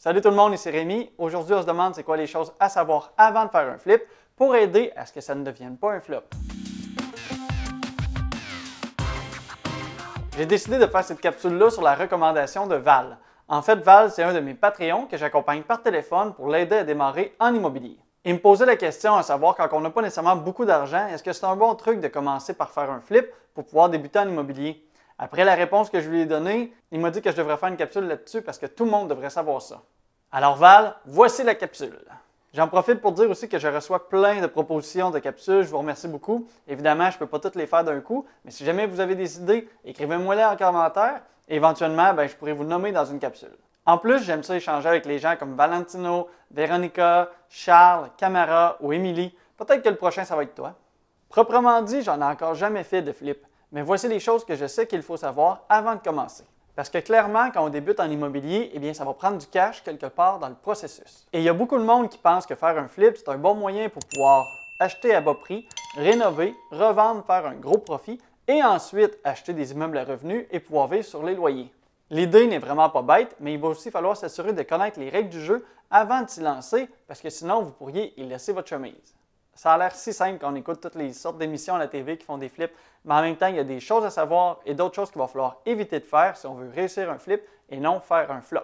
[0.00, 1.10] Salut tout le monde, ici Rémi.
[1.18, 4.00] Aujourd'hui, on se demande c'est quoi les choses à savoir avant de faire un flip
[4.36, 6.22] pour aider à ce que ça ne devienne pas un flop.
[10.36, 13.18] J'ai décidé de faire cette capsule-là sur la recommandation de Val.
[13.48, 16.84] En fait, Val, c'est un de mes Patreons que j'accompagne par téléphone pour l'aider à
[16.84, 17.98] démarrer en immobilier.
[18.24, 21.24] Il me posait la question à savoir quand on n'a pas nécessairement beaucoup d'argent, est-ce
[21.24, 24.28] que c'est un bon truc de commencer par faire un flip pour pouvoir débuter en
[24.28, 24.87] immobilier?
[25.18, 27.68] Après la réponse que je lui ai donnée, il m'a dit que je devrais faire
[27.68, 29.82] une capsule là-dessus parce que tout le monde devrait savoir ça.
[30.30, 31.98] Alors Val, voici la capsule.
[32.54, 35.62] J'en profite pour dire aussi que je reçois plein de propositions de capsules.
[35.62, 36.48] Je vous remercie beaucoup.
[36.66, 39.16] Évidemment, je ne peux pas toutes les faire d'un coup, mais si jamais vous avez
[39.16, 41.22] des idées, écrivez-moi-les en commentaire.
[41.48, 43.56] éventuellement, ben, je pourrais vous nommer dans une capsule.
[43.86, 49.34] En plus, j'aime ça échanger avec les gens comme Valentino, Véronica, Charles, Camara ou Émilie.
[49.56, 50.74] Peut-être que le prochain, ça va être toi.
[51.28, 53.38] Proprement dit, j'en ai encore jamais fait de flip.
[53.72, 56.44] Mais voici les choses que je sais qu'il faut savoir avant de commencer.
[56.74, 59.82] Parce que clairement, quand on débute en immobilier, eh bien, ça va prendre du cash
[59.82, 61.26] quelque part dans le processus.
[61.32, 63.36] Et il y a beaucoup de monde qui pense que faire un flip, c'est un
[63.36, 64.46] bon moyen pour pouvoir
[64.80, 69.98] acheter à bas prix, rénover, revendre, faire un gros profit et ensuite acheter des immeubles
[69.98, 71.70] à revenus et pouvoir vivre sur les loyers.
[72.10, 75.28] L'idée n'est vraiment pas bête, mais il va aussi falloir s'assurer de connaître les règles
[75.28, 79.17] du jeu avant de s'y lancer parce que sinon, vous pourriez y laisser votre chemise.
[79.58, 82.16] Ça a l'air si simple quand on écoute toutes les sortes d'émissions à la TV
[82.16, 82.70] qui font des flips,
[83.04, 85.20] mais en même temps, il y a des choses à savoir et d'autres choses qu'il
[85.20, 88.40] va falloir éviter de faire si on veut réussir un flip et non faire un
[88.40, 88.60] flop.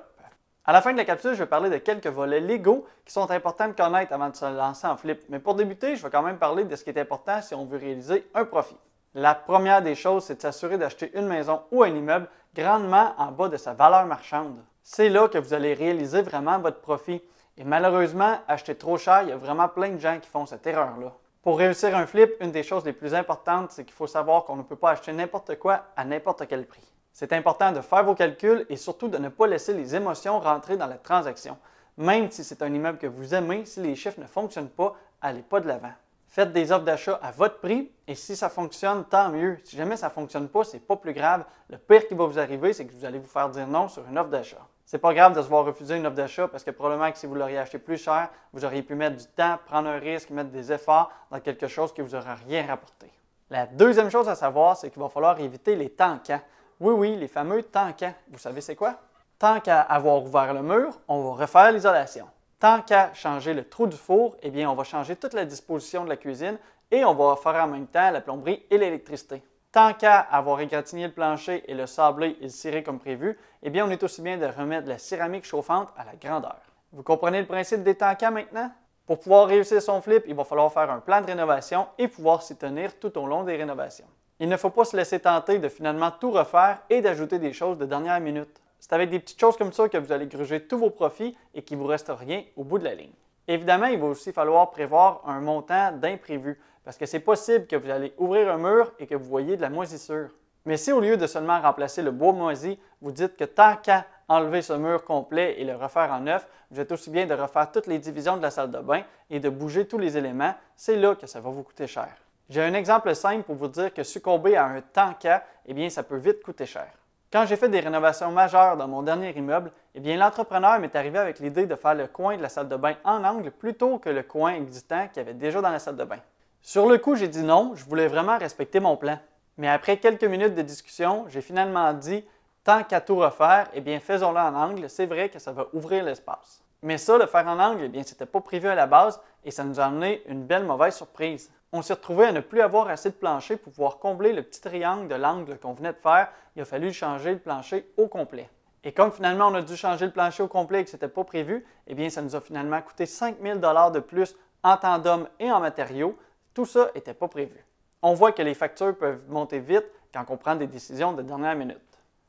[0.64, 3.28] À la fin de la capsule, je vais parler de quelques volets légaux qui sont
[3.28, 5.20] importants de connaître avant de se lancer en flip.
[5.30, 7.64] Mais pour débuter, je vais quand même parler de ce qui est important si on
[7.64, 8.78] veut réaliser un profit.
[9.14, 13.32] La première des choses, c'est de s'assurer d'acheter une maison ou un immeuble grandement en
[13.32, 14.62] bas de sa valeur marchande.
[14.84, 17.20] C'est là que vous allez réaliser vraiment votre profit.
[17.56, 20.66] Et malheureusement, acheter trop cher, il y a vraiment plein de gens qui font cette
[20.66, 21.12] erreur-là.
[21.42, 24.56] Pour réussir un flip, une des choses les plus importantes, c'est qu'il faut savoir qu'on
[24.56, 26.82] ne peut pas acheter n'importe quoi à n'importe quel prix.
[27.12, 30.76] C'est important de faire vos calculs et surtout de ne pas laisser les émotions rentrer
[30.76, 31.56] dans la transaction.
[31.96, 35.42] Même si c'est un immeuble que vous aimez, si les chiffres ne fonctionnent pas, allez
[35.42, 35.92] pas de l'avant.
[36.26, 39.58] Faites des offres d'achat à votre prix et si ça fonctionne, tant mieux.
[39.62, 41.44] Si jamais ça ne fonctionne pas, ce n'est pas plus grave.
[41.70, 44.04] Le pire qui va vous arriver, c'est que vous allez vous faire dire non sur
[44.08, 44.66] une offre d'achat.
[44.86, 47.26] C'est pas grave de se voir refuser une offre d'achat parce que probablement que si
[47.26, 50.50] vous l'auriez acheté plus cher, vous auriez pu mettre du temps, prendre un risque, mettre
[50.50, 53.10] des efforts dans quelque chose qui vous aura rien rapporté.
[53.48, 56.40] La deuxième chose à savoir, c'est qu'il va falloir éviter les tankants.
[56.80, 58.14] Oui, oui, les fameux tankants.
[58.30, 58.96] Vous savez c'est quoi?
[59.38, 62.26] Tant qu'à avoir ouvert le mur, on va refaire l'isolation.
[62.60, 66.04] Tant qu'à changer le trou du four, eh bien, on va changer toute la disposition
[66.04, 66.58] de la cuisine
[66.90, 69.42] et on va faire en même temps la plomberie et l'électricité
[69.74, 73.70] tant qu'à avoir égratigné le plancher et le sablé et le ciré comme prévu, eh
[73.70, 76.60] bien, on est aussi bien de remettre la céramique chauffante à la grandeur.
[76.92, 78.70] Vous comprenez le principe des tankants maintenant?
[79.04, 82.42] Pour pouvoir réussir son flip, il va falloir faire un plan de rénovation et pouvoir
[82.42, 84.06] s'y tenir tout au long des rénovations.
[84.38, 87.76] Il ne faut pas se laisser tenter de finalement tout refaire et d'ajouter des choses
[87.76, 88.60] de dernière minute.
[88.78, 91.62] C'est avec des petites choses comme ça que vous allez gruger tous vos profits et
[91.62, 93.12] qu'il ne vous reste rien au bout de la ligne.
[93.48, 97.90] Évidemment, il va aussi falloir prévoir un montant d'imprévu parce que c'est possible que vous
[97.90, 100.28] allez ouvrir un mur et que vous voyez de la moisissure.
[100.66, 104.06] Mais si au lieu de seulement remplacer le bois moisi, vous dites que tant qu'à
[104.28, 107.70] enlever ce mur complet et le refaire en neuf, vous êtes aussi bien de refaire
[107.70, 110.96] toutes les divisions de la salle de bain et de bouger tous les éléments, c'est
[110.96, 112.08] là que ça va vous coûter cher.
[112.48, 115.88] J'ai un exemple simple pour vous dire que succomber à un tant qu'à, eh bien,
[115.88, 116.88] ça peut vite coûter cher.
[117.32, 121.18] Quand j'ai fait des rénovations majeures dans mon dernier immeuble, eh bien, l'entrepreneur m'est arrivé
[121.18, 124.08] avec l'idée de faire le coin de la salle de bain en angle plutôt que
[124.08, 126.20] le coin existant qu'il y avait déjà dans la salle de bain.
[126.66, 129.18] Sur le coup, j'ai dit non, je voulais vraiment respecter mon plan.
[129.58, 132.24] Mais après quelques minutes de discussion, j'ai finalement dit
[132.64, 136.02] tant qu'à tout refaire, eh bien faisons-le en angle, c'est vrai que ça va ouvrir
[136.04, 136.62] l'espace.
[136.80, 139.50] Mais ça, le faire en angle, eh bien c'était pas prévu à la base et
[139.50, 141.52] ça nous a amené une belle mauvaise surprise.
[141.70, 144.62] On s'est retrouvé à ne plus avoir assez de plancher pour pouvoir combler le petit
[144.62, 146.30] triangle de l'angle qu'on venait de faire.
[146.56, 148.48] Il a fallu changer le plancher au complet.
[148.84, 151.08] Et comme finalement on a dû changer le plancher au complet et que ce n'était
[151.08, 155.28] pas prévu, eh bien ça nous a finalement coûté 5 000 de plus en tandem
[155.38, 156.16] et en matériaux,
[156.54, 157.64] tout ça n'était pas prévu.
[158.00, 161.56] On voit que les factures peuvent monter vite quand on prend des décisions de dernière
[161.56, 161.80] minute.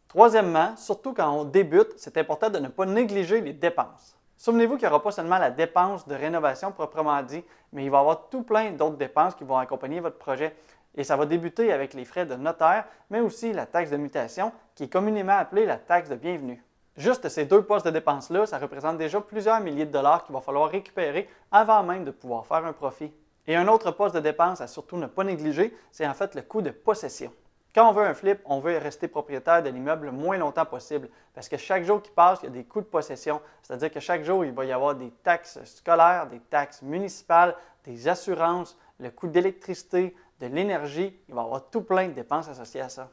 [0.08, 4.18] Troisièmement, surtout quand on débute, c'est important de ne pas négliger les dépenses.
[4.38, 7.98] Souvenez-vous qu'il n'y aura pas seulement la dépense de rénovation proprement dit, mais il va
[7.98, 10.56] y avoir tout plein d'autres dépenses qui vont accompagner votre projet.
[10.96, 14.52] Et ça va débuter avec les frais de notaire, mais aussi la taxe de mutation,
[14.76, 16.64] qui est communément appelée la taxe de bienvenue.
[16.98, 20.40] Juste ces deux postes de dépenses-là, ça représente déjà plusieurs milliers de dollars qu'il va
[20.40, 23.12] falloir récupérer avant même de pouvoir faire un profit.
[23.48, 26.42] Et un autre poste de dépense à surtout ne pas négliger, c'est en fait le
[26.42, 27.32] coût de possession.
[27.76, 31.10] Quand on veut un flip, on veut rester propriétaire de l'immeuble le moins longtemps possible
[31.34, 33.42] parce que chaque jour qui passe, il y a des coûts de possession.
[33.62, 37.54] C'est-à-dire que chaque jour, il va y avoir des taxes scolaires, des taxes municipales,
[37.84, 41.20] des assurances, le coût d'électricité, de l'énergie.
[41.28, 43.10] Il va y avoir tout plein de dépenses associées à ça.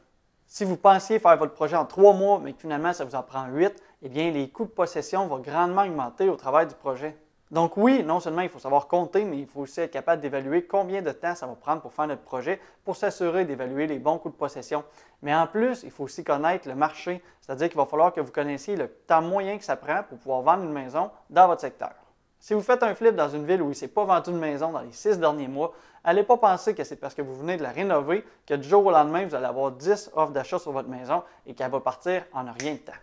[0.47, 3.23] Si vous pensiez faire votre projet en trois mois, mais que finalement ça vous en
[3.23, 7.17] prend huit, eh bien les coûts de possession vont grandement augmenter au travers du projet.
[7.53, 10.63] Donc oui, non seulement il faut savoir compter, mais il faut aussi être capable d'évaluer
[10.63, 14.17] combien de temps ça va prendre pour faire notre projet, pour s'assurer d'évaluer les bons
[14.17, 14.83] coûts de possession.
[15.21, 18.31] Mais en plus, il faut aussi connaître le marché, c'est-à-dire qu'il va falloir que vous
[18.31, 21.91] connaissiez le temps moyen que ça prend pour pouvoir vendre une maison dans votre secteur.
[22.39, 24.35] Si vous faites un flip dans une ville où il ne s'est pas vendu de
[24.35, 25.73] maison dans les six derniers mois,
[26.03, 28.83] n'allez pas penser que c'est parce que vous venez de la rénover que du jour
[28.83, 32.23] au lendemain, vous allez avoir 10 offres d'achat sur votre maison et qu'elle va partir
[32.33, 32.93] en rien de temps.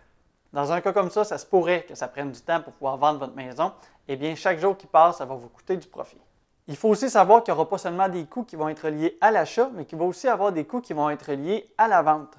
[0.53, 2.97] Dans un cas comme ça, ça se pourrait que ça prenne du temps pour pouvoir
[2.97, 3.71] vendre votre maison.
[4.07, 6.19] Eh bien, chaque jour qui passe, ça va vous coûter du profit.
[6.67, 9.17] Il faut aussi savoir qu'il n'y aura pas seulement des coûts qui vont être liés
[9.21, 12.01] à l'achat, mais qu'il va aussi avoir des coûts qui vont être liés à la
[12.01, 12.35] vente.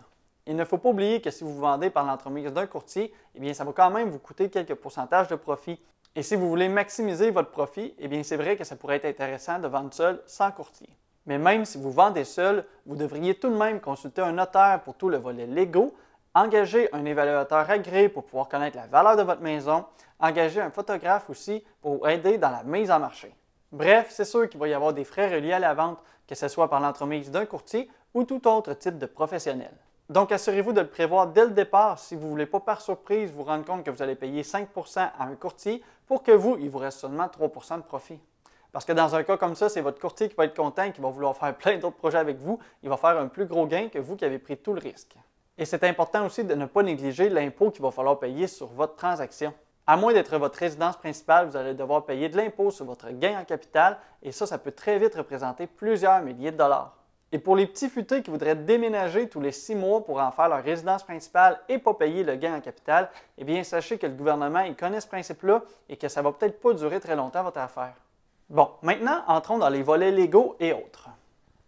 [0.46, 3.54] Il ne faut pas oublier que si vous vendez par l'entremise d'un courtier, eh bien,
[3.54, 5.80] ça va quand même vous coûter quelques pourcentages de profit.
[6.14, 9.06] Et si vous voulez maximiser votre profit, eh bien c'est vrai que ça pourrait être
[9.06, 10.90] intéressant de vendre seul sans courtier.
[11.24, 14.94] Mais même si vous vendez seul, vous devriez tout de même consulter un notaire pour
[14.94, 15.94] tout le volet légaux,
[16.34, 19.84] engager un évaluateur agréé pour pouvoir connaître la valeur de votre maison,
[20.18, 23.34] engager un photographe aussi pour aider dans la mise en marché.
[23.72, 26.48] Bref, c'est sûr qu'il va y avoir des frais reliés à la vente, que ce
[26.48, 29.72] soit par l'entremise d'un courtier ou tout autre type de professionnel.
[30.08, 33.30] Donc, assurez-vous de le prévoir dès le départ si vous ne voulez pas par surprise
[33.30, 36.68] vous rendre compte que vous allez payer 5% à un courtier pour que vous, il
[36.68, 38.20] vous reste seulement 3% de profit.
[38.72, 41.00] Parce que dans un cas comme ça, c'est votre courtier qui va être content qui
[41.00, 42.58] va vouloir faire plein d'autres projets avec vous.
[42.82, 45.16] Il va faire un plus gros gain que vous qui avez pris tout le risque.
[45.58, 48.96] Et c'est important aussi de ne pas négliger l'impôt qu'il va falloir payer sur votre
[48.96, 49.52] transaction.
[49.86, 53.40] À moins d'être votre résidence principale, vous allez devoir payer de l'impôt sur votre gain
[53.40, 56.96] en capital et ça, ça peut très vite représenter plusieurs milliers de dollars.
[57.32, 60.48] Et pour les petits futés qui voudraient déménager tous les six mois pour en faire
[60.48, 64.12] leur résidence principale et pas payer le gain en capital, eh bien, sachez que le
[64.12, 67.58] gouvernement il connaît ce principe-là et que ça va peut-être pas durer très longtemps votre
[67.58, 67.94] affaire.
[68.50, 71.08] Bon, maintenant, entrons dans les volets légaux et autres.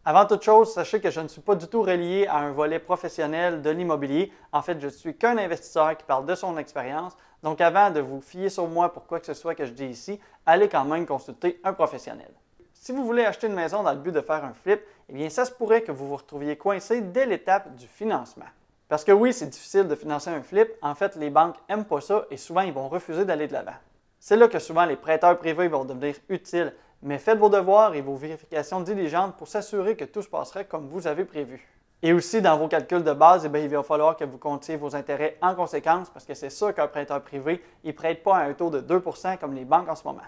[0.07, 2.79] Avant toute chose, sachez que je ne suis pas du tout relié à un volet
[2.79, 4.31] professionnel de l'immobilier.
[4.53, 7.17] En fait, je suis qu'un investisseur qui parle de son expérience.
[7.43, 9.87] Donc, avant de vous fier sur moi pour quoi que ce soit que je dis
[9.87, 12.31] ici, allez quand même consulter un professionnel.
[12.75, 15.31] Si vous voulez acheter une maison dans le but de faire un flip, eh bien,
[15.31, 18.45] ça se pourrait que vous vous retrouviez coincé dès l'étape du financement.
[18.91, 20.69] Parce que oui, c'est difficile de financer un flip.
[20.83, 23.73] En fait, les banques n'aiment pas ça et souvent, ils vont refuser d'aller de l'avant.
[24.21, 26.75] C'est là que souvent les prêteurs privés vont devenir utiles,
[27.05, 30.89] mais faites vos devoirs et vos vérifications diligentes pour s'assurer que tout se passerait comme
[30.89, 31.69] vous avez prévu.
[32.03, 34.97] Et aussi, dans vos calculs de base, eh il va falloir que vous comptiez vos
[34.97, 38.55] intérêts en conséquence parce que c'est sûr qu'un prêteur privé, ne prête pas à un
[38.55, 40.23] taux de 2% comme les banques en ce moment.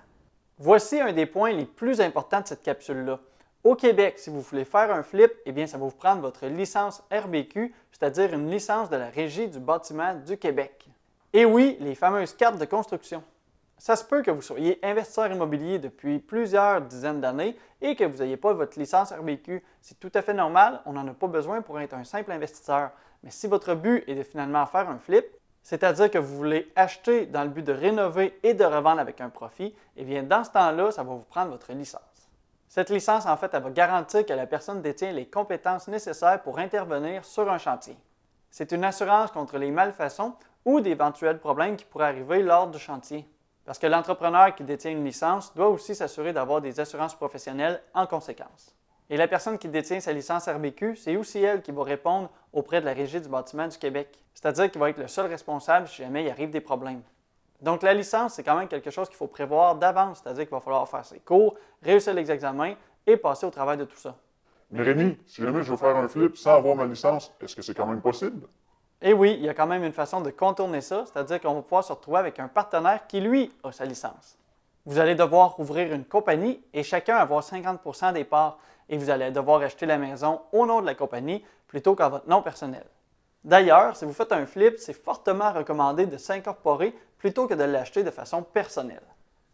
[0.58, 3.20] Voici un des points les plus importants de cette capsule-là.
[3.64, 6.46] Au Québec, si vous voulez faire un flip, eh bien, ça va vous prendre votre
[6.46, 10.86] licence RBQ, c'est-à-dire une licence de la Régie du bâtiment du Québec.
[11.32, 13.22] Et oui, les fameuses cartes de construction.
[13.78, 18.18] Ça se peut que vous soyez investisseur immobilier depuis plusieurs dizaines d'années et que vous
[18.18, 19.62] n'ayez pas votre licence RBQ.
[19.82, 22.90] C'est tout à fait normal, on n'en a pas besoin pour être un simple investisseur.
[23.22, 25.26] Mais si votre but est de finalement faire un flip,
[25.62, 29.28] c'est-à-dire que vous voulez acheter dans le but de rénover et de revendre avec un
[29.28, 32.00] profit, eh bien, dans ce temps-là, ça va vous prendre votre licence.
[32.68, 36.58] Cette licence, en fait, elle va garantir que la personne détient les compétences nécessaires pour
[36.58, 37.96] intervenir sur un chantier.
[38.50, 40.34] C'est une assurance contre les malfaçons
[40.64, 43.28] ou d'éventuels problèmes qui pourraient arriver lors du chantier.
[43.66, 48.06] Parce que l'entrepreneur qui détient une licence doit aussi s'assurer d'avoir des assurances professionnelles en
[48.06, 48.76] conséquence.
[49.10, 52.80] Et la personne qui détient sa licence RBQ, c'est aussi elle qui va répondre auprès
[52.80, 54.08] de la Régie du bâtiment du Québec.
[54.34, 57.02] C'est-à-dire qu'il va être le seul responsable si jamais il arrive des problèmes.
[57.60, 60.60] Donc la licence, c'est quand même quelque chose qu'il faut prévoir d'avance, c'est-à-dire qu'il va
[60.60, 62.74] falloir faire ses cours, réussir les examens
[63.06, 64.16] et passer au travail de tout ça.
[64.70, 67.62] Mais Rémi, si jamais je veux faire un flip sans avoir ma licence, est-ce que
[67.62, 68.46] c'est quand même possible?
[69.02, 71.62] Eh oui, il y a quand même une façon de contourner ça, c'est-à-dire qu'on va
[71.62, 74.38] pouvoir se retrouver avec un partenaire qui, lui, a sa licence.
[74.86, 79.30] Vous allez devoir ouvrir une compagnie et chacun avoir 50% des parts et vous allez
[79.30, 82.84] devoir acheter la maison au nom de la compagnie plutôt qu'à votre nom personnel.
[83.44, 88.02] D'ailleurs, si vous faites un flip, c'est fortement recommandé de s'incorporer plutôt que de l'acheter
[88.02, 89.02] de façon personnelle.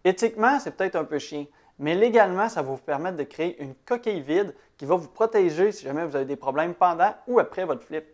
[0.05, 1.47] Éthiquement, c'est peut-être un peu chiant,
[1.79, 5.73] mais légalement, ça va vous permettre de créer une coquille vide qui va vous protéger
[5.73, 8.05] si jamais vous avez des problèmes pendant ou après votre flip.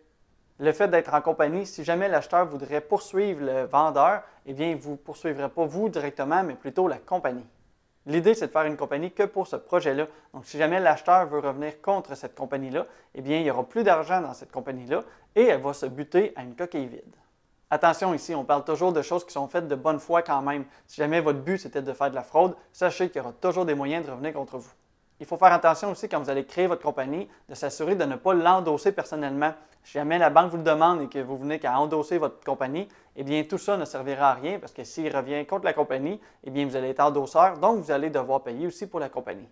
[0.59, 4.91] Le fait d'être en compagnie, si jamais l'acheteur voudrait poursuivre le vendeur, eh bien, vous
[4.91, 7.45] ne poursuivrez pas vous directement, mais plutôt la compagnie.
[8.05, 10.07] L'idée, c'est de faire une compagnie que pour ce projet-là.
[10.33, 12.85] Donc, si jamais l'acheteur veut revenir contre cette compagnie-là,
[13.15, 15.03] eh bien, il n'y aura plus d'argent dans cette compagnie-là
[15.35, 17.15] et elle va se buter à une coquille vide.
[17.71, 20.65] Attention ici, on parle toujours de choses qui sont faites de bonne foi quand même.
[20.87, 23.63] Si jamais votre but c'était de faire de la fraude, sachez qu'il y aura toujours
[23.63, 24.71] des moyens de revenir contre vous.
[25.19, 28.15] Il faut faire attention aussi quand vous allez créer votre compagnie, de s'assurer de ne
[28.15, 29.53] pas l'endosser personnellement.
[29.83, 32.87] Si jamais la banque vous le demande et que vous venez qu'à endosser votre compagnie,
[33.15, 36.19] eh bien tout ça ne servira à rien parce que s'il revient contre la compagnie,
[36.43, 39.47] eh bien vous allez être endosseur, donc vous allez devoir payer aussi pour la compagnie.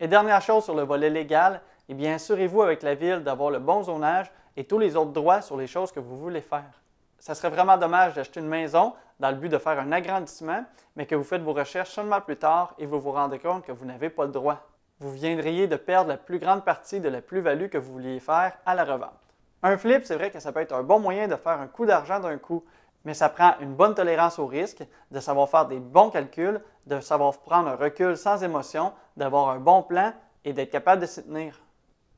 [0.00, 3.58] Et dernière chose sur le volet légal, eh bien assurez-vous avec la ville d'avoir le
[3.58, 6.82] bon zonage et tous les autres droits sur les choses que vous voulez faire.
[7.18, 10.64] Ça serait vraiment dommage d'acheter une maison dans le but de faire un agrandissement,
[10.96, 13.72] mais que vous faites vos recherches seulement plus tard et vous vous rendez compte que
[13.72, 14.60] vous n'avez pas le droit.
[15.00, 18.56] Vous viendriez de perdre la plus grande partie de la plus-value que vous vouliez faire
[18.66, 19.23] à la revente.
[19.66, 21.86] Un flip, c'est vrai que ça peut être un bon moyen de faire un coup
[21.86, 22.62] d'argent d'un coup,
[23.06, 27.00] mais ça prend une bonne tolérance au risque, de savoir faire des bons calculs, de
[27.00, 30.12] savoir prendre un recul sans émotion, d'avoir un bon plan
[30.44, 31.58] et d'être capable de s'y tenir.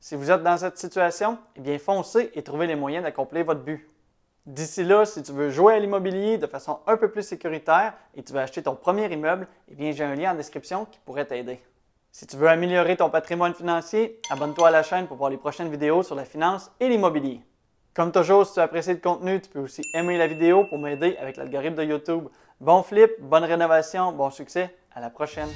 [0.00, 3.62] Si vous êtes dans cette situation, eh bien foncez et trouvez les moyens d'accomplir votre
[3.62, 3.88] but.
[4.44, 8.24] D'ici là, si tu veux jouer à l'immobilier de façon un peu plus sécuritaire et
[8.24, 11.26] tu veux acheter ton premier immeuble, eh bien j'ai un lien en description qui pourrait
[11.26, 11.60] t'aider.
[12.18, 15.68] Si tu veux améliorer ton patrimoine financier, abonne-toi à la chaîne pour voir les prochaines
[15.68, 17.42] vidéos sur la finance et l'immobilier.
[17.92, 20.78] Comme toujours, si tu as apprécié le contenu, tu peux aussi aimer la vidéo pour
[20.78, 22.28] m'aider avec l'algorithme de YouTube.
[22.58, 25.50] Bon flip, bonne rénovation, bon succès, à la prochaine!